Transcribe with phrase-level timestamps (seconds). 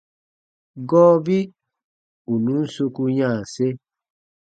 [0.89, 1.37] Gɔɔbi
[2.31, 3.65] ù nùn soku yanse.